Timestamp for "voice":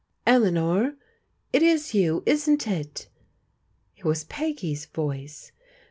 4.87-5.51